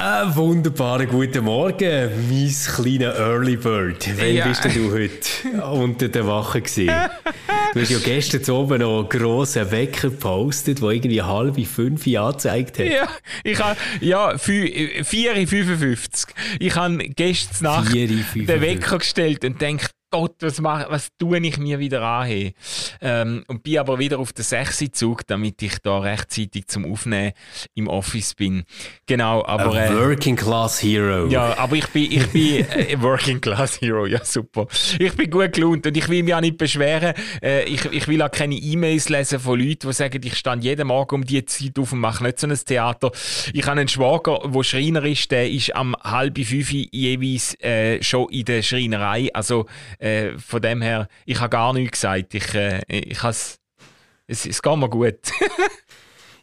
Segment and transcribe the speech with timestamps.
[0.00, 4.08] Einen wunderbaren guten Morgen, mein kleiner Early Bird.
[4.16, 4.46] Wann ja.
[4.46, 6.94] bist du heute unter der Wache gewesen?
[7.74, 12.78] Du hast ja gestern oben noch einen grossen Wecker gepostet, der irgendwie halb fünf angezeigt
[12.78, 12.86] hat.
[12.86, 13.08] Ja,
[13.44, 16.28] ich habe, ja, 4,55.
[16.60, 21.58] Ich habe gestern Nacht den Wecker gestellt und denkt, Gott, was, mach, was tue ich
[21.58, 22.52] mir wieder an?
[23.02, 27.32] Ähm, und bin aber wieder auf den 6 Zug, damit ich da rechtzeitig zum Aufnehmen
[27.74, 28.64] im Office bin.
[29.06, 29.74] Genau, aber...
[29.74, 31.26] A äh, Working Class Hero.
[31.26, 34.66] Ja, aber ich bin, ich bin äh, Working Class Hero, ja super.
[34.98, 37.12] Ich bin gut gelohnt und ich will mich auch nicht beschweren.
[37.42, 40.86] Äh, ich, ich will auch keine E-Mails lesen von Leuten, die sagen, ich stand jeden
[40.88, 43.12] Morgen um die Zeit auf und mache nicht so ein Theater.
[43.52, 48.30] Ich habe einen Schwager, der Schreiner ist, der ist am halb fünf jeweils äh, schon
[48.30, 49.66] in der Schreinerei, also
[49.98, 52.34] äh, von dem her, ich habe gar nichts gesagt.
[52.34, 53.58] Ich, äh, ich es,
[54.46, 55.18] es geht mir gut.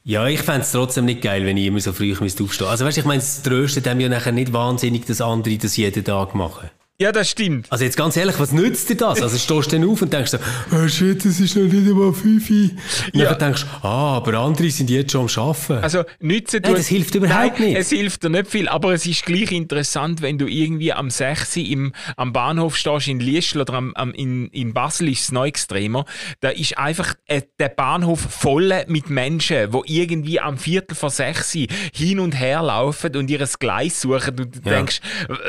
[0.07, 2.67] Ja, ich fände es trotzdem nicht geil, wenn ich immer so früh aufstehen müsste.
[2.67, 6.03] Also weißt, ich meine, es tröstet dem ja nachher nicht wahnsinnig, dass andere das jeden
[6.03, 6.69] Tag machen.
[6.97, 7.69] Ja, das stimmt.
[7.69, 9.21] Also jetzt ganz ehrlich, was nützt dir das?
[9.21, 10.37] Also stehst du dann auf und denkst so,
[10.71, 12.49] oh shit, es ist noch nicht einmal fünf.
[12.49, 12.79] Und
[13.11, 13.33] ja.
[13.33, 15.83] dann denkst du, ah, aber andere sind jetzt schon am Arbeiten.
[15.83, 17.77] Also nützen Nein, das hilft überhaupt Nein, nicht.
[17.77, 21.57] es hilft dir nicht viel, aber es ist gleich interessant, wenn du irgendwie am 6
[21.57, 25.45] im, am Bahnhof stehst in Liestl oder am, am, in, in Basel ist es noch
[25.45, 26.05] extremer.
[26.39, 31.57] Da ist einfach äh, der Bahnhof voll mit Menschen, die irgendwie am Viertel vor 6
[31.93, 34.77] hin und her laufen und ihr Gleis suchen und du ja.
[34.77, 35.01] denkst,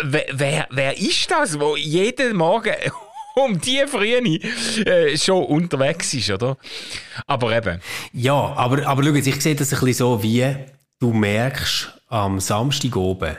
[0.02, 1.35] wer, wer, wer ist das?
[1.40, 2.74] Das, wo jeden Morgen
[3.34, 4.20] um die Frühe
[4.86, 6.56] äh, schon unterwegs ist, oder?
[7.26, 7.80] Aber eben.
[8.12, 10.54] Ja, aber, aber schau jetzt, ich sehe das ein bisschen so wie,
[10.98, 13.36] du merkst am Samstag oben,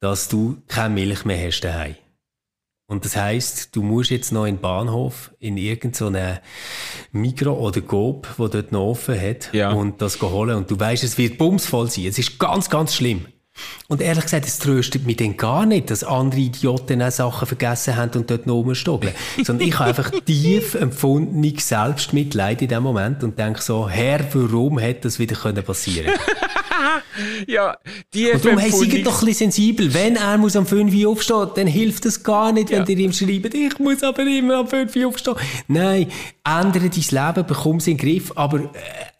[0.00, 1.96] dass du keine Milch mehr hast daheim.
[2.90, 6.40] Und das heisst, du musst jetzt noch in den Bahnhof, in irgendeine
[7.12, 9.72] Mikro oder Coop, wo dort noch offen hat, ja.
[9.72, 10.56] und das holen.
[10.56, 12.06] Und du weißt, es wird bumsvoll sein.
[12.06, 13.26] Es ist ganz, ganz schlimm.
[13.88, 17.96] Und ehrlich gesagt, es tröstet mich dann gar nicht, dass andere Idioten auch Sachen vergessen
[17.96, 19.14] haben und dort noch rumstogeln.
[19.44, 24.78] Sondern ich habe einfach tief empfundenes Selbstmitleid in dem Moment und denke so, Herr, warum
[24.78, 26.48] hätte das wieder passieren können?
[27.46, 27.76] ja,
[28.14, 29.92] die Und darum, hey, seid doch ein bisschen sensibel.
[29.92, 32.88] Wenn er muss am 5 Uhr aufstehen, dann hilft es gar nicht, wenn ja.
[32.88, 35.36] ihr ihm schreibt, ich muss aber immer am 5 Uhr aufstehen.
[35.66, 36.10] Nein,
[36.44, 38.68] ändere dein Leben, bekomm es in den Griff, aber äh,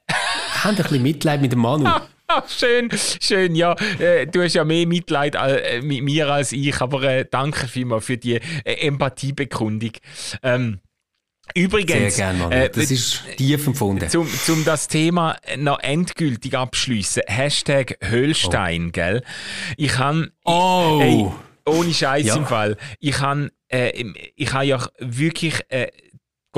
[0.63, 1.89] hab ein bisschen Mitleid mit dem Manu.
[2.49, 2.91] schön,
[3.21, 3.75] schön, ja.
[3.99, 8.05] Äh, du hast ja mehr Mitleid äh, mit mir als ich, aber äh, danke vielmals
[8.05, 9.93] für die Empathiebekundung.
[10.43, 10.81] Ähm,
[11.55, 12.71] Übrigens, Sehr gerne, Mann.
[12.75, 14.09] Das ist tief empfunden.
[14.11, 17.23] Zum, zum das Thema noch endgültig abschließen.
[17.27, 18.93] Hashtag Höhlstein, oh.
[18.93, 19.23] gell?
[19.79, 20.31] Ich habe.
[20.45, 20.99] Oh!
[21.01, 21.27] Ey,
[21.65, 22.37] ohne Scheiß ja.
[22.37, 22.77] im Fall.
[23.01, 24.05] Ich habe äh,
[24.37, 25.61] ich ha ja wirklich.
[25.69, 25.89] Äh,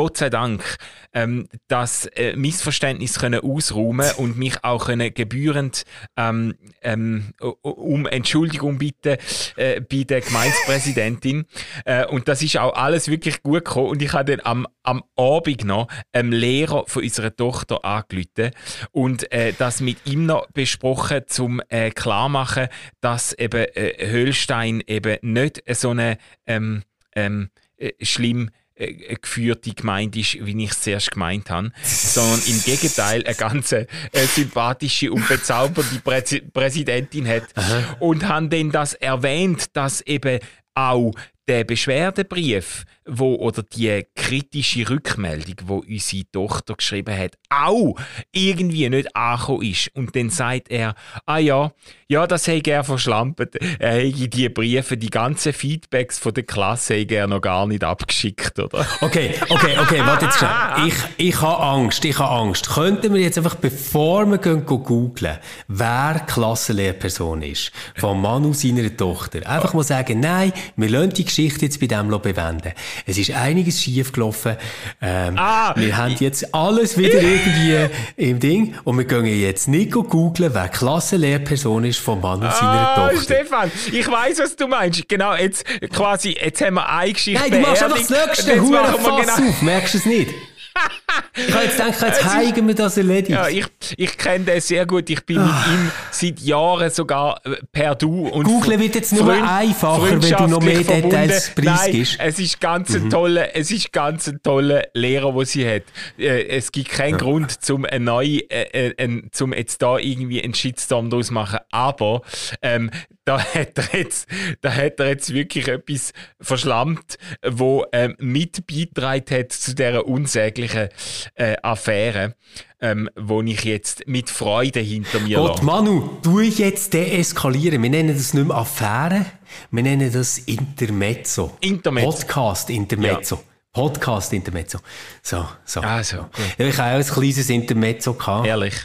[0.00, 0.78] Gott sei Dank,
[1.12, 5.82] ähm, das äh, Missverständnis können ausräumen und mich auch können gebührend
[6.16, 9.18] ähm, ähm, um Entschuldigung bitten
[9.56, 11.44] äh, bei der Gemeindepräsidentin.
[11.84, 13.88] äh, und das ist auch alles wirklich gut gekommen.
[13.88, 18.52] Und ich habe dann am, am Abend noch einem Lehrer von unserer Tochter angerufen
[18.90, 22.68] und äh, das mit ihm noch besprochen, um äh, klarmachen,
[23.02, 26.84] dass eben äh, Höhlstein eben nicht so eine ähm,
[27.14, 28.48] ähm, äh, schlimm
[28.80, 33.72] äh, geführte Gemeinde ist, wie ich es zuerst gemeint habe, sondern im Gegenteil eine ganz
[33.72, 37.44] äh, sympathische und bezaubernde Prä Präsidentin hat.
[37.54, 37.96] Aha.
[38.00, 40.40] Und haben dann das erwähnt, dass eben
[40.74, 41.12] auch
[41.48, 47.96] der Beschwerdebrief wo, oder die kritische Rückmeldung, wo unsere Tochter geschrieben hat, auch
[48.32, 49.90] irgendwie nicht angekommen ist.
[49.94, 50.94] Und dann sagt er,
[51.26, 51.72] ah ja,
[52.08, 53.56] ja, das hätte er verschlampt.
[53.78, 57.84] Er hätte die Briefe, die ganzen Feedbacks von der Klasse hätte er noch gar nicht
[57.84, 58.86] abgeschickt, oder?
[59.00, 60.88] Okay, okay, okay, warte jetzt schnell.
[60.88, 60.94] Ich,
[61.28, 62.68] ich habe Angst, ich habe Angst.
[62.70, 65.38] Könnten wir jetzt einfach, bevor wir gehen, googlen,
[65.68, 71.66] wer Klassenlehrperson ist, von Manu seiner Tochter, einfach mal sagen, nein, wir lassen die Geschichte
[71.66, 72.72] jetzt bei dem bewenden.
[73.06, 74.56] Es ist einiges schief gelaufen.
[75.00, 79.92] Ähm, ah, wir haben jetzt alles wieder irgendwie im Ding und wir gehen jetzt nicht
[79.92, 83.22] googeln, wer Klassenlehrperson ist von Mann und ah, seiner Tochter.
[83.22, 85.08] Stefan, ich weiß, was du meinst.
[85.08, 89.36] Genau, jetzt quasi, jetzt haben wir eine Geschichte Nein, du machst einfach das nächste Hurenfass
[89.36, 89.48] genau.
[89.48, 90.30] auf, merkst du es nicht?
[91.46, 93.30] ich habe jetzt gedacht, jetzt heigen wir das erledigt.
[93.30, 93.66] Ja, ich,
[93.96, 95.08] ich kenne den sehr gut.
[95.10, 95.66] Ich bin mit ah.
[95.72, 98.28] ihm seit Jahren sogar äh, per Du.
[98.28, 102.18] Und Google wird jetzt nur einfacher, wenn du noch mehr Details preisgibst.
[102.18, 103.04] Nein, es ist ganz mhm.
[103.04, 105.82] ein toller, es ist ganz ein toller Lehrer, den sie hat.
[106.18, 107.18] Äh, es gibt keinen ja.
[107.18, 111.58] Grund, zum ein neu, äh, äh, zum jetzt da irgendwie einen Shitstorm draus machen.
[111.70, 112.22] Aber
[112.62, 112.90] ähm,
[113.24, 114.28] da hat er jetzt,
[114.60, 117.16] da hat er jetzt wirklich etwas verschlammt,
[117.46, 120.88] wo ähm, mit beigetragen hat zu dieser unsäglichen
[121.34, 122.34] äh, Affäre,
[122.80, 127.82] ähm, wo ich jetzt mit Freude hinter mir Gott, Manu, du jetzt deeskalieren.
[127.82, 129.26] Wir nennen das nicht mehr Affäre,
[129.70, 131.56] wir nennen das Intermezzo.
[131.60, 132.10] Intermezzo.
[132.10, 133.36] Podcast Intermezzo.
[133.36, 133.42] Ja.
[133.72, 134.78] Podcast Intermezzo.
[135.22, 135.80] So, so.
[135.80, 136.26] Also,
[136.58, 138.46] ja, ich habe auch ein kleines Intermezzo gehabt.
[138.46, 138.84] Ehrlich?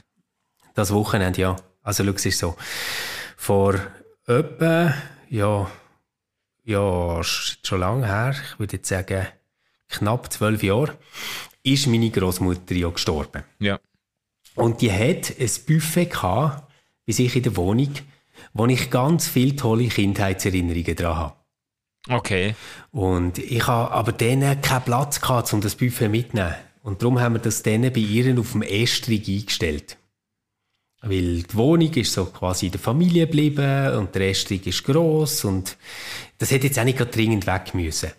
[0.76, 1.56] Das Wochenende, ja.
[1.82, 2.56] Also, schau, es ist so.
[3.38, 3.76] Vor
[4.28, 4.94] etwa,
[5.30, 5.70] ja,
[6.64, 9.28] ja, schon lange her, ich würde jetzt sagen,
[9.90, 10.98] knapp zwölf Jahre,
[11.66, 13.44] ist meine Großmutter ja gestorben.
[13.60, 13.80] Ja.
[14.56, 16.72] Und die hat ein Buffet gehabt,
[17.06, 17.92] bei sich in der Wohnung,
[18.54, 21.36] wo ich ganz viele tolle Kindheitserinnerungen dran habe.
[22.08, 22.56] Okay.
[22.92, 26.56] Und ich habe aber denen keinen Platz gehabt, um das Buffet mitzunehmen.
[26.84, 29.98] Und darum haben wir das denen bei ihr auf dem Estrig eingestellt.
[31.02, 35.44] Weil die Wohnung ist so quasi in der Familie geblieben und der Estrig ist gross
[35.44, 35.78] und
[36.38, 38.12] das hätte jetzt auch nicht dringend weg müssen.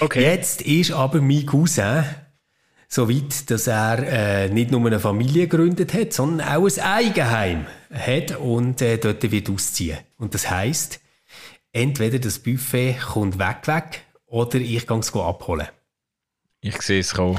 [0.00, 0.22] Okay.
[0.22, 2.04] Jetzt ist aber mein Cousin
[2.88, 7.66] so weit, dass er äh, nicht nur eine Familie gegründet hat, sondern auch ein Eigenheim
[7.92, 9.98] hat und äh, dort wird ausziehen.
[10.16, 10.98] Und das heißt,
[11.72, 15.68] entweder das Buffet kommt weg, weg oder ich gehe es abholen.
[16.60, 17.38] Ich sehe es kommen.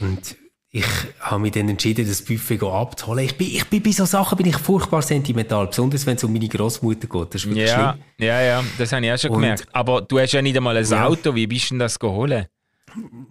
[0.00, 0.36] Und
[0.70, 0.84] ich
[1.20, 3.24] habe mich dann entschieden, das Buffet abzuholen.
[3.24, 6.32] Ich bin, ich bin bei so Sachen bin ich furchtbar sentimental, besonders wenn es um
[6.32, 7.34] meine Großmutter geht.
[7.34, 8.04] Das ist wirklich ja, schlimm.
[8.18, 9.66] ja, ja, das habe ich auch schon Und, gemerkt.
[9.72, 11.06] Aber du hast ja nicht einmal ein ja.
[11.06, 11.34] Auto.
[11.34, 12.48] Wie bist du denn das geholt?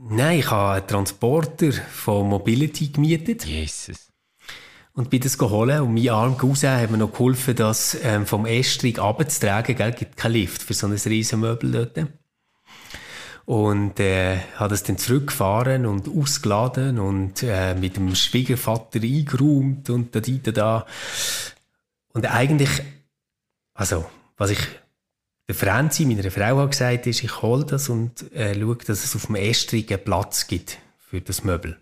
[0.10, 3.46] Nein, ich habe einen Transporter von Mobility gemietet.
[3.46, 4.12] Jesus.
[4.94, 5.80] Und bin das geholt.
[5.80, 9.76] Und mein armer Cousin hat mir noch geholfen, das ähm, vom Estrig abzutragen.
[9.80, 12.08] Es gibt keinen Lift für so ein riesen Möbel dort.
[13.46, 20.16] Und äh, hat es dann zurückgefahren und ausgeladen und äh, mit dem Schwiegervater eingeräumt und
[20.16, 20.86] da, da, da.
[22.14, 22.70] Und eigentlich,
[23.74, 24.06] also,
[24.38, 24.60] was ich
[25.48, 29.16] der Franzi, meiner Frau, hat gesagt, ist, ich hole das und äh, schaue, dass es
[29.16, 30.78] auf dem Estrigen Platz gibt
[31.10, 31.78] für das Möbel.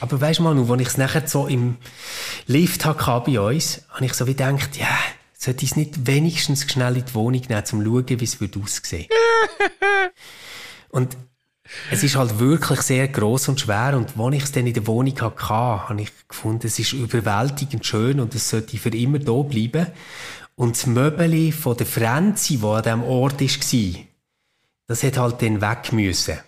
[0.00, 1.76] Aber weisst du mal, als ich es nachher so im
[2.46, 4.98] Lift hatte bei uns, habe ich so wie gedacht, ja,
[5.36, 8.40] sollte ich es nicht wenigstens schnell in die Wohnung nehmen, um zu schauen, wie es
[8.40, 10.12] aussehen würde.
[10.88, 11.16] Und
[11.90, 13.96] es ist halt wirklich sehr groß und schwer.
[13.96, 17.84] Und als ich es dann in der Wohnung hatte, habe ich gefunden, es ist überwältigend
[17.84, 19.86] schön und es sollte für immer da bleiben.
[20.56, 24.04] Und das Möbel von der Franzi, die an diesem Ort war,
[24.86, 26.38] das hat halt dann weg müssen.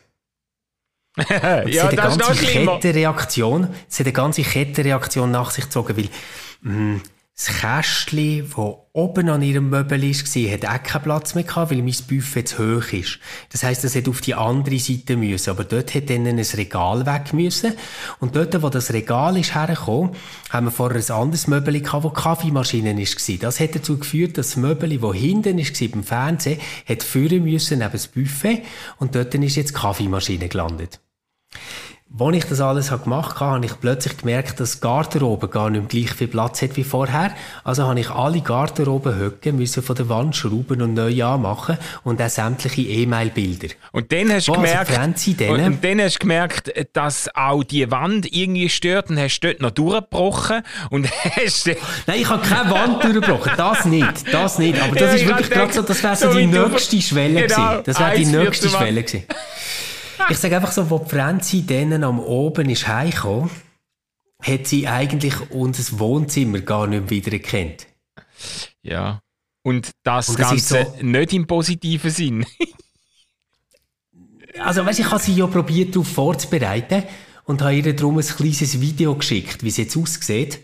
[1.67, 2.75] ja, das schlimmer.
[2.75, 6.09] Kettenreaktion, es hat eine ganze Kettenreaktion nach sich gezogen, weil
[6.61, 7.03] mh, mm,
[7.37, 11.83] das Kästchen, das oben an ihrem Möbel war, hat auch keinen Platz mehr gehabt, weil
[11.83, 13.19] mein Buffet zu hoch ist.
[13.53, 15.51] Das heisst, es hätte auf die andere Seite müssen.
[15.51, 17.75] Aber dort hätte dann ein Regal weg müssen.
[18.21, 20.13] Und dort, wo das Regal ist hergekommen,
[20.49, 23.37] haben wir vorher ein anderes Möbel gehabt, wo Kaffeemaschinen war.
[23.39, 27.81] Das hat dazu geführt, dass das Möbel, das hinten war, beim Fernsehen, hat führen müssen
[27.81, 28.63] neben das Buffet.
[28.97, 31.01] Und dort ist jetzt die Kaffeemaschine gelandet.
[32.19, 36.15] Als ich das alles gemacht habe, habe ich plötzlich gemerkt, dass Garderobe gar nicht gleich
[36.15, 37.35] viel Platz hat wie vorher.
[37.65, 42.29] Also habe ich alle Garderobenhöcke müssen von der Wand schrauben und neu anmachen und auch
[42.29, 43.75] sämtliche E-Mail-Bilder.
[43.91, 48.33] Und dann hast du also gemerkt, und, und, dann hast gemerkt, dass auch die Wand
[48.33, 51.67] irgendwie stört und hast dort noch durchgebrochen und hast...
[52.07, 54.81] Nein, ich habe keine Wand durchgebrochen, das nicht, das nicht.
[54.81, 57.83] Aber das ja, ist wirklich gerade so, das wäre so die nächste Schwelle genau, gewesen.
[57.85, 59.25] Das wäre die nächste Schwelle gewesen
[60.31, 63.51] ich sage einfach so, wo Franzi denen am Oben ist heimgekommen,
[64.43, 67.87] hat sie eigentlich unser Wohnzimmer gar nicht wieder erkannt.
[68.83, 69.21] Ja.
[69.63, 72.47] Und das, Und das Ganze so, nicht im positiven Sinn.
[74.61, 77.03] also, weißt, ich habe sie ja probiert, darauf vorzubereiten
[77.45, 80.61] und habe ihr darum ein kleines Video geschickt, wie es jetzt aussieht.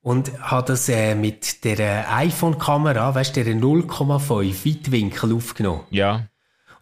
[0.00, 5.82] Und habe das äh, mit der iPhone-Kamera, weißt du, der 0,5 Weitwinkel aufgenommen.
[5.90, 6.28] Ja.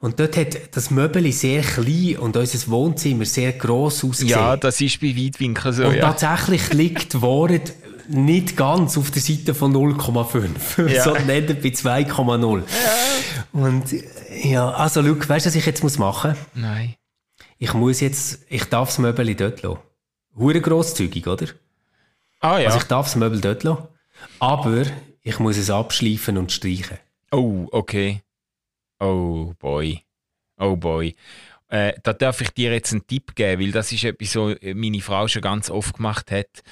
[0.05, 4.39] Und dort hat das Möbel sehr klein und unser Wohnzimmer sehr gross ausgesehen.
[4.39, 6.13] Ja, das ist bei Weitwinkel so, Und ja.
[6.13, 7.73] tatsächlich liegt die Wahrheit
[8.09, 11.03] nicht ganz auf der Seite von 0,5, ja.
[11.05, 12.59] sondern eher bei 2,0.
[12.59, 12.65] Ja.
[13.59, 13.85] Und
[14.43, 16.39] ja, also schau, weißt du, was ich jetzt machen muss?
[16.53, 16.97] Nein.
[17.57, 19.79] Ich muss jetzt, ich darf das Möbel dort lassen.
[20.37, 21.47] Hure grosszügig, oder?
[22.41, 22.67] Ah ja.
[22.67, 23.89] Also ich darf das Möbel dort lassen,
[24.39, 24.85] aber
[25.23, 26.99] ich muss es abschleifen und streichen.
[27.33, 28.21] Oh, okay.
[29.01, 30.03] Oh boy.
[30.59, 31.15] Oh boy.
[31.69, 35.01] Äh, da darf ich dir jetzt einen Tipp geben, weil das ist etwas, was meine
[35.01, 36.63] Frau schon ganz oft gemacht hat.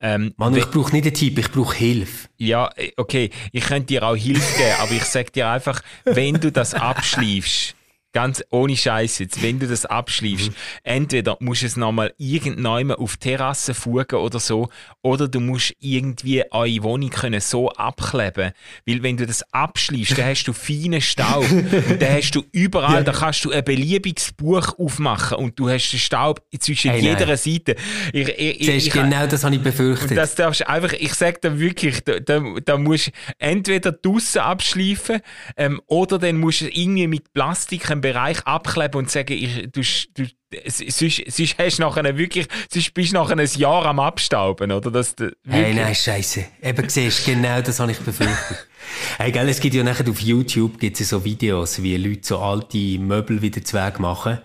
[0.00, 2.28] Ähm, Mann, ich brauche nicht einen Tipp, ich brauche Hilfe.
[2.36, 6.52] Ja, okay, ich könnte dir auch Hilfe geben, aber ich sage dir einfach, wenn du
[6.52, 7.74] das abschleifst,
[8.12, 10.54] ganz ohne Scheiß jetzt, wenn du das abschließt, mhm.
[10.82, 14.68] entweder musst du es nochmal irgendwann auf Terrasse fugen oder so,
[15.02, 18.52] oder du musst irgendwie eure Wohnung können so abkleben.
[18.86, 21.44] Weil wenn du das abschließt, dann hast du feinen Staub.
[21.98, 23.02] dann hast du überall, ja.
[23.02, 27.26] da kannst du ein beliebiges Buch aufmachen und du hast den Staub zwischen hey, jeder
[27.26, 27.36] nein.
[27.36, 27.76] Seite.
[28.12, 30.16] Ich, ich, ich, ich genau das habe ich befürchtet.
[30.16, 35.20] Das darfst einfach, ich sage dir wirklich, da, da, da musst du entweder draussen abschleifen
[35.56, 39.82] ähm, oder dann musst du irgendwie mit Plastik Bereich abkleben und sagen, ich, du,
[40.14, 40.26] du,
[40.66, 44.90] sonst, sonst hast du nachher wirklich, sonst bist du nachher ein Jahr am Abstauben, oder?
[44.90, 45.14] Das,
[45.48, 46.44] hey, nein, scheiße.
[46.62, 48.66] Eben siehst genau das habe ich befürchtet.
[49.18, 52.98] Hey, gell, es gibt ja nachher auf YouTube gibt's so Videos, wie Leute so alte
[52.98, 54.38] Möbel wieder zu Weg machen.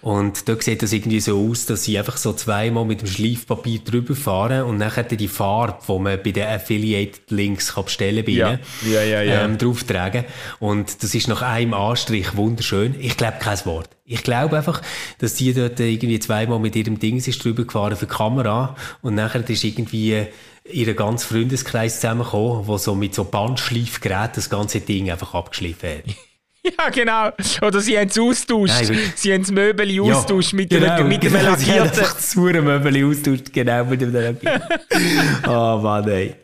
[0.00, 3.80] Und da sieht das irgendwie so aus, dass sie einfach so zweimal mit dem Schleifpapier
[3.80, 8.32] drüber fahren und nachher die Farbe, die man bei den Affiliated Links kann bestellen bei
[8.32, 9.02] ihnen, ja.
[9.02, 10.24] Ja, ja, ähm, drauftragen.
[10.60, 12.94] Und das ist nach einem Anstrich wunderschön.
[12.98, 13.90] Ich glaube kein Wort.
[14.12, 14.82] Ich glaube einfach,
[15.18, 19.14] dass die dort irgendwie zweimal mit ihrem Ding ist drüber gefahren für die Kamera und
[19.14, 20.26] nachher ist irgendwie
[20.64, 26.29] ihren ganzen Freundeskreis zusammengekommen, wo so mit so Bandschleifgeräten das ganze Ding einfach abgeschliffen hat.
[26.78, 27.30] Ja, genau.
[27.66, 28.90] Oder sie haben es austauscht.
[28.90, 31.64] Nein, sie haben das Möbel ja, austauscht mit, genau, einem, mit genau, einem lackierten...
[31.64, 34.62] Sie haben einfach das Möbel austauscht, genau, mit dem lackierten.
[35.48, 36.34] oh Mann, ey.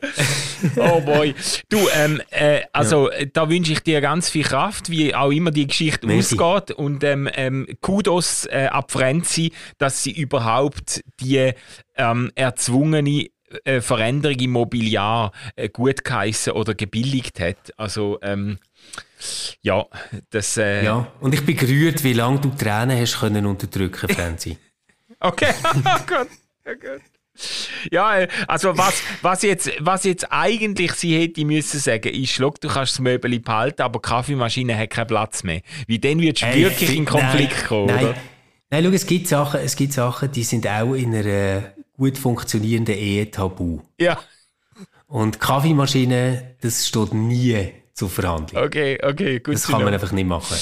[0.77, 1.35] oh boy.
[1.69, 3.27] Du, ähm, äh, also ja.
[3.33, 6.39] da wünsche ich dir ganz viel Kraft, wie auch immer die Geschichte Merci.
[6.39, 6.77] ausgeht.
[6.77, 11.53] Und ähm, ähm, Kudos äh, ab Frenzy, dass sie überhaupt die
[11.97, 13.29] ähm, erzwungene
[13.65, 17.73] äh, Veränderung im Mobiliar äh, gut geheissen oder gebilligt hat.
[17.77, 18.59] Also, ähm,
[19.63, 19.87] ja,
[20.31, 20.57] das.
[20.57, 24.59] Äh ja, und ich bin gerührt, wie lange du Tränen hast können unterdrücken, Franzi.
[25.21, 26.29] okay, oh Gott,
[26.67, 27.03] oh Gott.
[27.91, 32.51] Ja, äh, also was, was, jetzt, was jetzt eigentlich sie hätte müssen sagen, ist, schau,
[32.61, 35.61] du kannst das Möbel behalten, aber die Kaffeemaschine hat keinen Platz mehr.
[35.87, 38.05] Wie dann würdest du wirklich in Konflikt nein, kommen, nein.
[38.05, 38.15] oder?
[38.71, 42.97] Nein, schau, es gibt Sachen, es gibt Sachen, die sind auch in einer gut funktionierenden
[42.97, 43.81] Ehe tabu.
[43.99, 44.19] Ja.
[45.07, 48.63] Und Kaffeemaschine, das steht nie zur Verhandlung.
[48.63, 50.55] Okay, okay, gut Das kann man einfach nicht machen.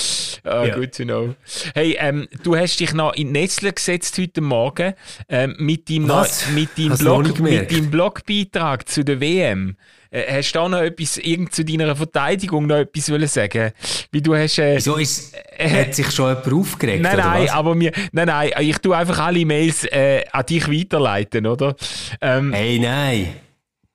[0.45, 0.77] Ah, ja.
[0.77, 1.35] gut zu know.
[1.75, 4.95] Hey, ähm, du hast dich noch in Netzle gesetzt heute Morgen
[5.29, 6.49] ähm, mit deinem, Was?
[6.51, 9.77] mit deinem, Blog, mit deinem Blogbeitrag zu der WM.
[10.13, 13.73] Äh, hast du da noch etwas, irgend zu deiner Verteidigung noch etwas wollen sagen?
[14.13, 17.03] Wie du hast, äh, Wieso ist, äh, hat sich schon jemand aufgeregt?
[17.03, 21.49] Nein, nein, aber mir, nein, nein, ich tue einfach alle Mails äh, an dich weiterleiten,
[21.49, 21.75] oder?
[22.21, 23.35] Ähm, hey, nein.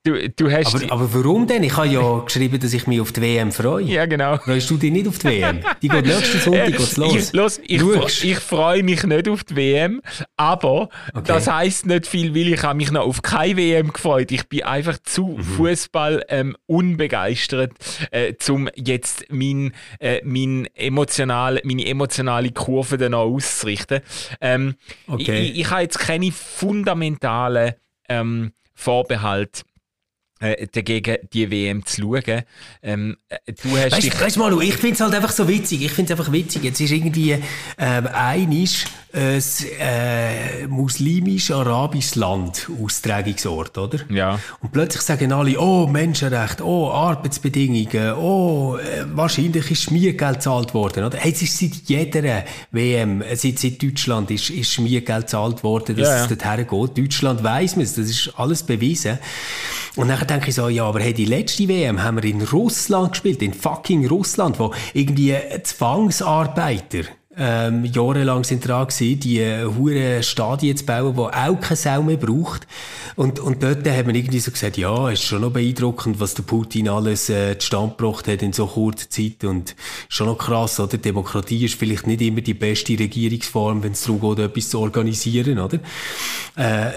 [0.10, 1.62] Du, du hast aber, aber warum denn?
[1.62, 3.84] Ich habe ja geschrieben, dass ich mich auf die WM freue.
[3.84, 4.38] Ja, genau.
[4.38, 5.60] Freust du dich nicht auf die WM?
[5.84, 7.16] Die geht nächsten Sonntag geht's los.
[7.16, 10.02] Ich, los, ich, ich freue mich nicht auf die WM,
[10.36, 11.22] aber okay.
[11.26, 14.32] das heisst nicht viel, weil ich habe mich noch auf keine WM gefreut.
[14.32, 15.44] Ich bin einfach zu mhm.
[15.44, 17.74] Fußball ähm, unbegeistert,
[18.10, 24.02] äh, um jetzt mein, äh, mein emotional, meine emotionale Kurve dann noch auszurichten.
[24.42, 24.74] Ähm,
[25.06, 25.40] okay.
[25.40, 27.74] ich, ich habe jetzt keine fundamentalen
[28.08, 29.64] ähm, Vorbehalte
[30.40, 32.44] äh, dagegen die WM zu schauen.
[32.82, 34.22] Ähm, äh, du hast weißt, dich...
[34.22, 35.84] weißt du, Malu, ich finde es halt einfach so witzig.
[35.84, 36.64] Ich finde es einfach witzig.
[36.64, 37.38] Jetzt ist irgendwie
[37.78, 39.42] ähm, einisch ein
[39.80, 44.00] äh, muslimisch-arabisches Land Austragungsort, oder?
[44.10, 44.40] Ja.
[44.62, 51.06] Und plötzlich sagen alle, oh, Menschenrecht, oh, Arbeitsbedingungen, oh, äh, wahrscheinlich ist Schmiergeld gezahlt worden,
[51.06, 51.18] oder?
[51.18, 55.96] Hey, es ist seit jeder WM, äh, seit, seit Deutschland ist, ist Schmiergeld gezahlt worden,
[55.96, 56.24] dass ja, ja.
[56.26, 56.98] es dorthin geht.
[56.98, 59.18] Deutschland weiss man es, das ist alles bewiesen.
[60.00, 63.12] Und dann denke ich so, ja, aber hey, die letzte WM haben wir in Russland
[63.12, 67.02] gespielt, in fucking Russland, wo irgendwie Zwangsarbeiter
[67.36, 72.02] ähm, jahrelang sind dran gewesen, die äh, hure Stadien zu bauen, die auch keine Sau
[72.02, 72.66] mehr braucht.
[73.18, 76.44] Und, und dort hat man irgendwie so gesagt, ja, ist schon noch beeindruckend, was der
[76.44, 79.76] Putin alles äh, zustande gebracht hat in so kurzer Zeit und
[80.08, 80.98] schon noch krass, oder?
[80.98, 85.60] Demokratie ist vielleicht nicht immer die beste Regierungsform, wenn es darum geht, etwas zu organisieren,
[85.60, 85.80] oder?
[86.56, 86.92] Äh,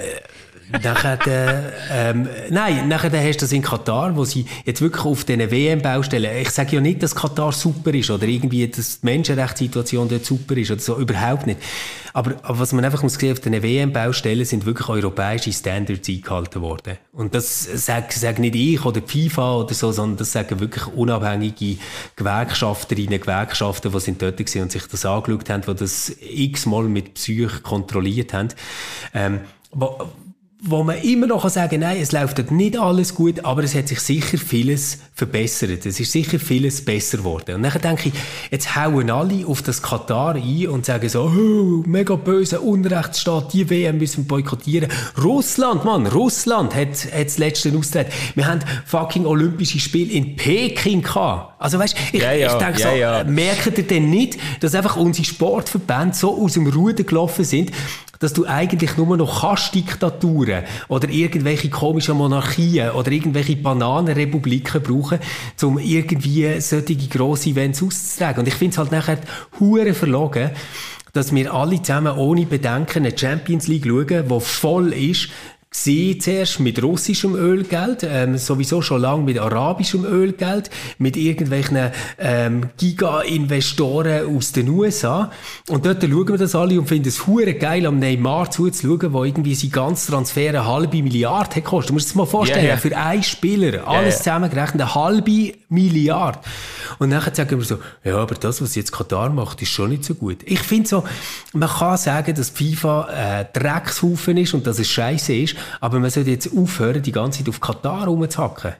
[0.83, 5.51] nachher, ähm, nein, nachher hast du das in Katar, wo sie jetzt wirklich auf diesen
[5.51, 10.25] WM-Baustellen, ich sage ja nicht, dass Katar super ist oder irgendwie, dass die Menschenrechtssituation dort
[10.25, 11.61] super ist oder so, überhaupt nicht.
[12.15, 16.61] Aber, aber was man einfach muss sehen, auf diesen WM-Baustellen sind wirklich europäische Standards eingehalten
[16.61, 16.99] worden.
[17.13, 20.87] Und das sage sag nicht ich oder die FIFA oder so, sondern das sagen wirklich
[20.89, 21.79] unabhängige
[22.17, 27.15] Gewerkschafterinnen, Gewerkschaften, die sind dort gewesen und sich das angeschaut haben, die das x-mal mit
[27.15, 28.49] Psych kontrolliert haben.
[29.15, 29.41] Ähm,
[29.73, 29.99] wo,
[30.65, 33.89] wo man immer noch sagen kann, nein, es läuft nicht alles gut, aber es hat
[33.89, 35.85] sich sicher vieles verbessert.
[35.87, 37.57] Es ist sicher vieles besser geworden.
[37.57, 38.15] Und dann denke ich,
[38.53, 43.69] jetzt hauen alle auf das Katar ein und sagen so, oh, mega böse Unrechtsstaat, die
[43.69, 44.89] WM müssen boykottieren.
[45.21, 48.07] Russland, Mann, Russland hat, hat das letzte Austritt.
[48.37, 51.52] Wir haben fucking Olympische Spiele in Peking gehabt.
[51.63, 53.25] Also weißt, ich, ja, ja, ich denke ja, so, ja.
[53.25, 57.71] merkt ihr denn nicht, dass einfach unsere Sportverbände so aus dem Ruder gelaufen sind,
[58.19, 65.19] dass du eigentlich nur noch kannst Diktaturen oder irgendwelche komischen Monarchien oder irgendwelche Bananenrepubliken brauchen,
[65.63, 68.41] um irgendwie solche grosse Events auszutragen.
[68.41, 69.19] Und ich finde es halt nachher
[69.59, 70.51] hure verlogen,
[71.13, 75.29] dass wir alle zusammen ohne Bedenken eine Champions League schauen, die voll ist
[75.73, 82.69] gesehen zuerst mit russischem Ölgeld, ähm, sowieso schon lange mit arabischem Ölgeld, mit irgendwelchen ähm,
[82.77, 85.31] Giga-Investoren aus den USA.
[85.69, 89.25] Und dort schauen wir das alle und finden es hure geil, am Neymar zuzuschauen, wo
[89.25, 91.91] irgendwie sein ganzes Transfer eine halbe Milliarde hat gekostet.
[91.91, 92.81] Du musst dir das mal vorstellen, yeah, yeah.
[92.81, 96.41] für einen Spieler, alles yeah, zusammengerechnet, eine halbe Milliarde.
[96.99, 100.05] Und nachher sagen wir so, ja, aber das, was jetzt Katar macht, ist schon nicht
[100.05, 100.39] so gut.
[100.45, 101.05] Ich finde so,
[101.55, 103.09] man kann sagen, dass FIFA
[103.41, 107.41] äh, Dreckshaufen ist und dass es scheiße ist, aber man sollte jetzt aufhören, die ganze
[107.41, 108.75] Zeit auf Katar rumzuhacken.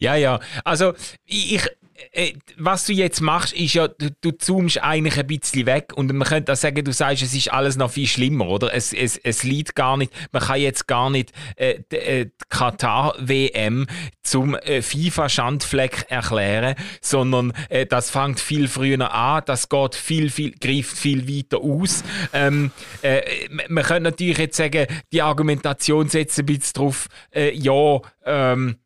[0.00, 0.40] Ja, ja.
[0.64, 0.94] Also,
[1.26, 1.68] ich,
[2.12, 6.12] äh, was du jetzt machst, ist ja, du, du zoomst eigentlich ein bisschen weg und
[6.12, 8.74] man könnte auch sagen, du sagst, es ist alles noch viel schlimmer, oder?
[8.74, 12.32] Es, es, es liegt gar nicht, man kann jetzt gar nicht äh, die, äh, die
[12.48, 13.86] Katar-WM
[14.22, 20.52] zum äh, FIFA-Schandfleck erklären, sondern äh, das fängt viel früher an, das geht viel, viel,
[20.52, 22.02] greift viel weiter aus.
[22.32, 22.72] Ähm,
[23.02, 23.20] äh,
[23.68, 28.76] man könnte natürlich jetzt sagen, die Argumentation setzt ein bisschen drauf, ja, ähm,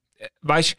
[0.43, 0.77] weißt äh,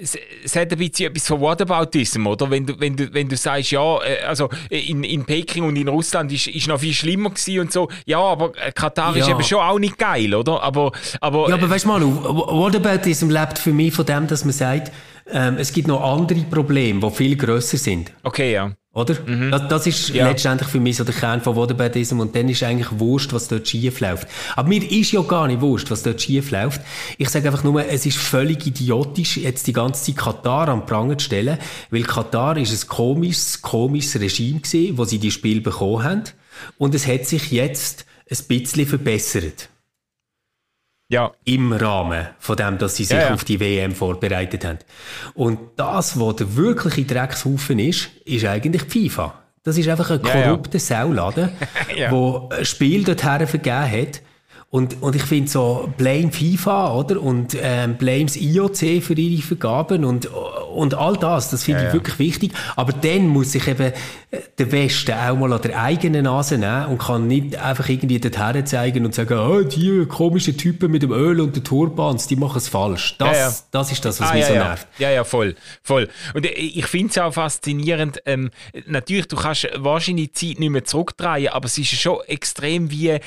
[0.00, 2.50] es, es hat ein bisschen etwas von Whataboutism, oder?
[2.50, 5.88] Wenn du, wenn du, wenn du sagst, ja, äh, also in, in Peking und in
[5.88, 7.88] Russland ist, ist noch viel schlimmer gewesen und so.
[8.04, 9.22] Ja, aber äh, Katar ja.
[9.22, 10.62] ist eben schon auch nicht geil, oder?
[10.62, 14.52] Aber, aber, ja, aber weißt du, Manu, Whataboutism lebt für mich von dem, dass man
[14.52, 14.90] sagt,
[15.30, 18.12] ähm, es gibt noch andere Probleme, die viel grösser sind.
[18.24, 18.72] Okay, ja.
[18.94, 19.16] Oder?
[19.24, 19.50] Mhm.
[19.50, 20.28] Das, das, ist ja.
[20.28, 23.66] letztendlich für mich so der Kern von Whataboutism und dann ist eigentlich wurscht, was dort
[23.66, 24.28] schief läuft.
[24.54, 26.82] Aber mir ist ja gar nicht wurscht, was dort schief läuft.
[27.16, 31.16] Ich sage einfach nur, es ist völlig idiotisch, jetzt die ganze Zeit Katar am Pranger
[31.16, 31.58] zu stellen,
[31.90, 36.24] weil Katar ist ein komisches, komisches Regime gewesen, wo sie die Spiel bekommen haben
[36.76, 39.70] und es hat sich jetzt ein bisschen verbessert.
[41.12, 41.30] Ja.
[41.44, 43.34] Im Rahmen von dem, dass sie sich ja, ja.
[43.34, 44.78] auf die WM vorbereitet haben.
[45.34, 49.34] Und das, was der wirkliche Dreckshaufen ist, ist eigentlich die FIFA.
[49.62, 51.50] Das ist einfach ein korrupter ja, Sauladen,
[51.96, 52.10] ja.
[52.10, 54.22] wo ein Spiel dorthin vergeben hat,
[54.70, 57.20] und, und ich finde so, blame FIFA, oder?
[57.20, 60.30] Und ähm, blames IOC für ihre Vergaben und,
[60.72, 62.52] und all das, das finde ja, ich wirklich wichtig.
[62.76, 63.92] Aber dann muss sich eben
[64.30, 68.18] äh, der Westen auch mal an der eigenen Nase nehmen und kann nicht einfach irgendwie
[68.18, 72.36] dorthin zeigen und sagen, oh, die komischen Typen mit dem Öl und den Turbans, die
[72.36, 73.16] machen es falsch.
[73.18, 74.86] Das, das ist das, was ah, mich so nervt.
[74.98, 75.54] Ja, ja, voll.
[75.82, 76.08] voll.
[76.34, 78.50] Und ich finde es auch faszinierend, ähm,
[78.86, 83.08] natürlich, du kannst wahrscheinlich die Zeit nicht mehr zurückdrehen, aber es ist schon extrem, wie,
[83.08, 83.20] äh,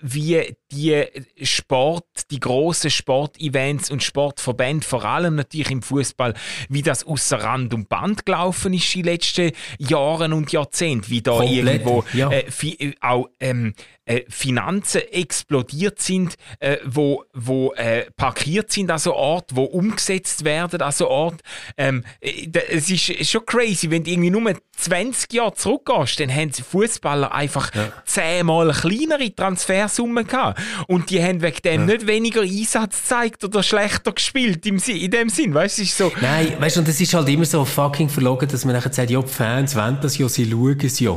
[0.00, 1.04] wie die
[1.42, 6.34] Sport, die großen Sportevents und Sportverbände, vor allem natürlich im Fußball,
[6.68, 11.38] wie das außer Rand und Band gelaufen ist die letzten Jahre und Jahrzehnte, wie da
[11.38, 12.30] Komplett, irgendwo ja.
[12.30, 13.74] äh, auch ähm,
[14.04, 20.44] äh, Finanzen explodiert sind, äh, wo, wo äh, parkiert sind an so Ort, wo umgesetzt
[20.44, 21.40] werden an so Ort.
[21.76, 26.52] Ähm, äh, es ist schon crazy, wenn du irgendwie nur 20 Jahre zurückgehst, dann haben
[26.52, 27.92] Fußballer einfach ja.
[28.04, 31.94] zehnmal kleinere Transfersummen gehabt und die haben wegen dem ja.
[31.94, 36.12] nicht weniger Einsatz gezeigt oder schlechter gespielt im, in dem Sinn, weißt du, so.
[36.20, 39.08] Nein, weißt du, und das ist halt immer so fucking verlogen, dass man nachher sagt,
[39.08, 41.16] ja, die Fans wollen das ja, sie schauen es ja.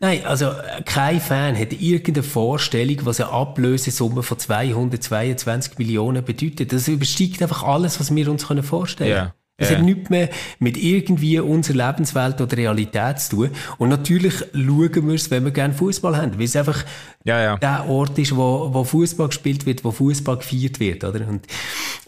[0.00, 0.52] Nein, also
[0.86, 6.72] kein Fan hat irgendeine Vorstellung, was eine Ablösesumme von 222 Millionen bedeutet.
[6.72, 9.10] Das übersteigt einfach alles, was wir uns vorstellen können.
[9.10, 9.34] Yeah.
[9.58, 9.78] Es ja.
[9.78, 13.50] hat nichts mehr mit irgendwie unserer Lebenswelt oder Realität zu tun.
[13.78, 16.84] Und natürlich schauen wir es, wenn wir gerne Fußball haben, weil es einfach
[17.24, 17.56] ja, ja.
[17.56, 21.26] der Ort ist, wo, wo Fußball gespielt wird, wo Fußball gefeiert wird, oder?
[21.26, 21.46] Und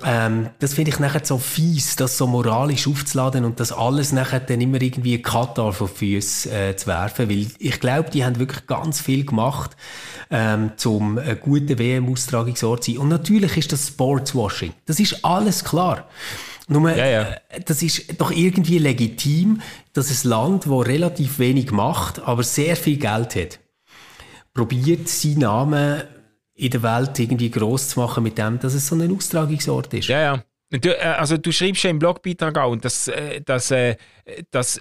[0.05, 4.41] ähm, das finde ich nachher so fies, das so moralisch aufzuladen und das alles nachher
[4.41, 8.67] dann immer irgendwie Katar vor Füße äh, zu werfen, weil ich glaube, die haben wirklich
[8.67, 9.75] ganz viel gemacht,
[10.31, 13.01] ähm, zum äh, guten WM-Austragungsort zu sein.
[13.01, 14.75] Und natürlich ist das Sportswashing.
[14.85, 16.07] Das ist alles klar.
[16.69, 17.23] Nur, ja, ja.
[17.49, 19.61] Äh, das ist doch irgendwie legitim,
[19.95, 23.59] dass ein Land, das relativ wenig macht, aber sehr viel Geld hat,
[24.55, 26.03] probiert, seinen Namen
[26.55, 30.09] in der Welt irgendwie gross zu machen mit dem, dass es so ein Austragungsort ist.
[30.09, 30.45] Ja, ja.
[30.71, 33.73] Du, äh, also du schreibst ja im Blogbeitrag auch, und das, äh, das,
[34.51, 34.81] das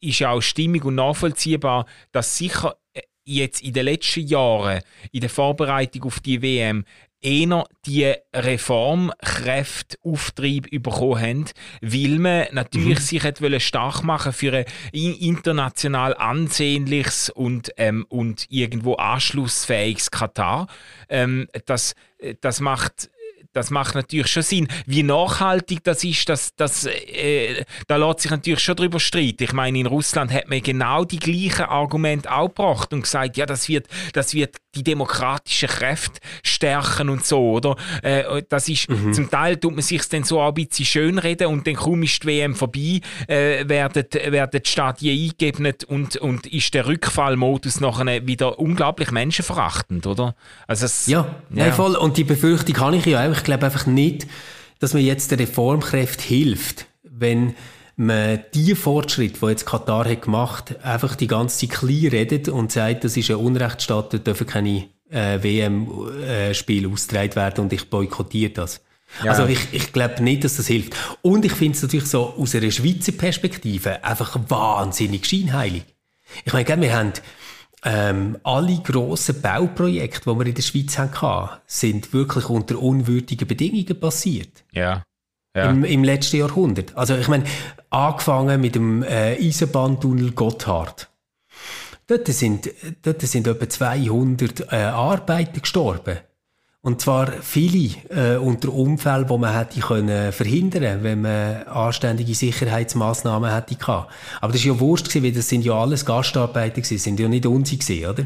[0.00, 2.76] ist ja auch stimmig und nachvollziehbar, dass sicher
[3.24, 4.80] jetzt in den letzten Jahren
[5.12, 6.84] in der Vorbereitung auf die WM
[7.20, 11.44] eher die Reformkräfte Auftrieb bekommen haben,
[11.80, 13.02] weil man natürlich mhm.
[13.02, 20.66] sich hat stark machen für ein international ansehnliches und, ähm, und irgendwo anschlussfähiges Katar.
[21.08, 21.94] Ähm, das,
[22.40, 23.10] das macht
[23.52, 24.68] das macht natürlich schon Sinn.
[24.86, 29.42] Wie nachhaltig das ist, das, das, äh, da lässt sich natürlich schon drüber streiten.
[29.42, 33.46] Ich meine, in Russland hat man genau die gleichen Argumente auch gebracht und gesagt, ja,
[33.46, 37.76] das wird, das wird die demokratischen Kräfte stärken und so, oder?
[38.02, 39.12] Äh, das ist, mhm.
[39.12, 42.28] zum Teil tut man sich dann so ein bisschen schönreden und dann kaum ist die
[42.28, 48.60] WM vorbei, äh, werden, werden die Stadien eingegeben und, und ist der Rückfallmodus nachher wieder
[48.60, 50.36] unglaublich menschenverachtend, oder?
[50.68, 51.64] Also es, ja, ja.
[51.64, 51.96] Nein, voll.
[51.96, 53.39] Und die Befürchtung habe ich ja auch.
[53.40, 54.26] Ich glaube einfach nicht,
[54.80, 57.54] dass man jetzt der Reformkräfte hilft, wenn
[57.96, 62.70] man die Fortschritte, die jetzt Katar hat gemacht, einfach die ganze Zeit klein redet und
[62.70, 67.88] sagt, das ist ein Unrechtsstaat, da dürfen keine äh, WM-Spiele äh, ausgetragen werden und ich
[67.88, 68.82] boykottiere das.
[69.24, 69.32] Ja.
[69.32, 70.94] Also ich, ich glaube nicht, dass das hilft.
[71.22, 75.84] Und ich finde es natürlich so aus einer Schweizer Perspektive einfach wahnsinnig scheinheilig.
[76.44, 77.12] Ich meine, wir haben
[77.84, 83.98] ähm, alle grossen Bauprojekte, die wir in der Schweiz hatten, sind wirklich unter unwürdigen Bedingungen
[83.98, 84.64] passiert.
[84.72, 85.02] Ja.
[85.56, 85.70] ja.
[85.70, 86.96] Im, Im, letzten Jahrhundert.
[86.96, 87.44] Also ich meine,
[87.88, 91.08] angefangen mit dem äh, Eisenbahntunnel Gotthard.
[92.06, 92.70] Dort sind,
[93.02, 96.18] dort sind etwa 200 äh, Arbeiter gestorben.
[96.82, 103.52] Und zwar viele äh, unter Umfällen, wo man hätte können verhindern, wenn man anständige Sicherheitsmaßnahmen
[103.52, 104.10] hätte gehabt.
[104.40, 107.28] Aber das ist ja wurscht gewesen, weil das sind ja alles Gastarbeiter gewesen, sind ja
[107.28, 108.24] nicht unsere gewesen, oder?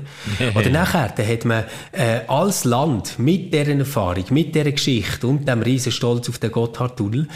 [0.57, 5.49] oder nachher, da hat man äh, als Land mit deren Erfahrung, mit dieser Geschichte und
[5.49, 7.27] dem riesen Stolz auf den Gotthardtunnel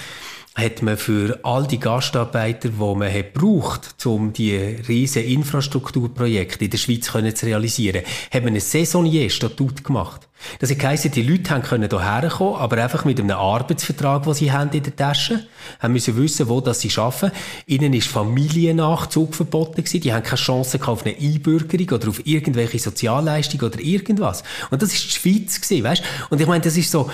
[0.55, 6.71] hat man für all die Gastarbeiter, die man hat braucht, um die riesen Infrastrukturprojekte in
[6.71, 8.03] der Schweiz können zu realisieren,
[8.33, 10.28] hat man ein Saisonnier-Statut gemacht.
[10.59, 14.71] Das heisst, die Leute können hierher kommen, aber einfach mit einem Arbeitsvertrag, den sie haben
[14.73, 15.47] in der Tasche,
[15.81, 17.33] haben müssen wissen, wo das sie arbeiten.
[17.67, 20.01] Ihnen ist Familiennachzug verboten gewesen.
[20.01, 24.43] Die haben keine Chance auf eine Einbürgerung oder auf irgendwelche Sozialleistung oder irgendwas.
[24.71, 26.03] Und das ist die Schweiz gewesen, weißt?
[26.31, 27.11] Und ich meine, das ist so,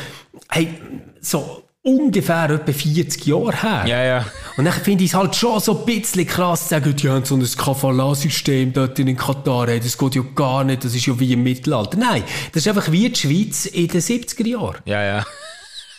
[0.50, 0.74] hey,
[1.20, 3.84] so, ungefähr etwa 40 Jahre her.
[3.86, 4.26] Ja, ja.
[4.56, 7.24] Und dann finde ich es halt schon so ein bisschen krass zu sagen, die haben
[7.24, 11.18] so ein Kafala-System dort in Katar, hey, das geht ja gar nicht, das ist ja
[11.20, 11.98] wie im Mittelalter.
[11.98, 14.78] Nein, das ist einfach wie die Schweiz in den 70er Jahren.
[14.86, 15.26] Ja, ja.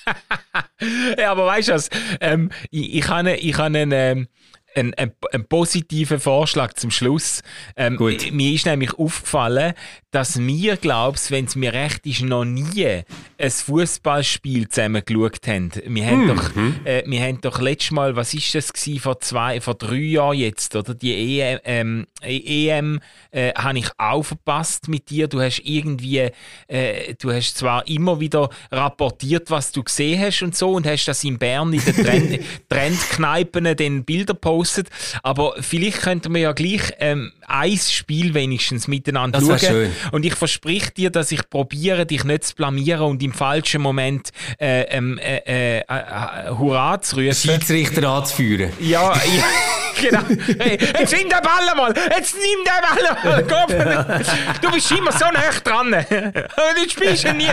[1.18, 4.28] ja, aber weißt du was, ähm, ich, ich habe, ich habe einen, ähm,
[4.76, 7.42] einen, einen, einen, positiven Vorschlag zum Schluss.
[7.78, 7.98] Ähm,
[8.32, 9.74] mir ist nämlich aufgefallen,
[10.16, 13.04] dass wir, glaubst wenn es mir recht ist, noch nie
[13.38, 15.72] ein Fußballspiel zusammen geschaut haben.
[15.88, 16.28] Wir haben, mhm.
[16.28, 19.98] doch, äh, wir haben doch letztes Mal, was ist das gewesen, vor zwei, vor drei
[19.98, 20.96] Jahren jetzt, oder?
[20.96, 23.02] Die EM, ähm, EM
[23.32, 25.28] äh, habe ich auch verpasst mit dir.
[25.28, 26.30] Du hast irgendwie,
[26.68, 31.08] äh, du hast zwar immer wieder rapportiert, was du gesehen hast und so, und hast
[31.08, 34.88] das in Bern in den Trend, Trendkneipen den Bilder postet,
[35.24, 39.60] aber vielleicht könnten wir ja gleich ähm, ein Spiel wenigstens miteinander das schauen.
[39.60, 39.92] Schön.
[40.12, 44.30] Und ich verspreche dir, dass ich probiere, dich nicht zu blamieren und im falschen Moment
[44.60, 47.34] äh, ähm, äh, äh, äh, Hurra zu rufen.
[47.34, 48.72] Schiedsrichter anzuführen.
[48.80, 49.44] Ja, ja
[50.02, 50.22] genau.
[50.60, 51.94] Hey, jetzt nimm den Ball mal!
[52.16, 54.26] Jetzt nimm den Ball mal!
[54.62, 55.92] Du bist immer so nah dran.
[56.10, 57.50] Du spielst ja nie.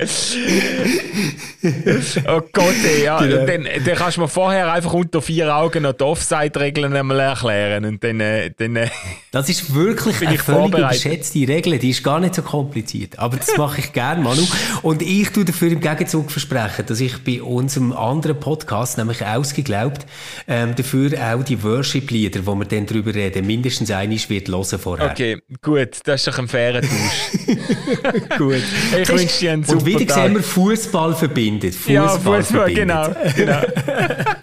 [2.28, 3.20] oh Gott, ey, ja.
[3.20, 3.46] Genau.
[3.46, 7.84] Dann, dann kannst du mir vorher einfach unter vier Augen noch die Offside-Regeln einmal erklären.
[7.84, 8.88] Und dann, äh, dann, äh,
[9.30, 11.78] das ist wirklich eine völlig überschätzte Regel.
[11.78, 13.18] Die ist gar nicht so kompliziert.
[13.18, 14.46] Aber das mache ich gerne, Manu.
[14.82, 20.06] Und ich tue dafür im Gegenzug versprechen, dass ich bei unserem anderen Podcast, nämlich Ausgeglaubt,
[20.46, 25.10] ähm, dafür auch die Worship-Lieder, wo wir dann darüber reden, mindestens einiges wird hören vorher.
[25.10, 25.98] Okay, gut.
[26.04, 27.46] Das ist doch ein fairer Tausch.
[28.38, 28.62] gut.
[29.00, 31.74] Ich wünsche dir einen super Wieder sehen wir, Fußball verbindet.
[31.74, 32.74] Fußball ja, Fußball, verbindet.
[32.74, 33.08] genau.
[33.36, 33.60] genau.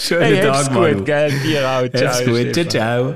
[0.00, 1.30] Schönen hey, Tag, gut, gell?
[1.44, 1.88] Dir auch.
[1.88, 2.24] Ciao.
[2.24, 2.54] gut.
[2.54, 3.14] Ciao, ciao.